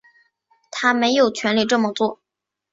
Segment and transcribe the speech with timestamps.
[0.71, 2.19] 他没有权力这么做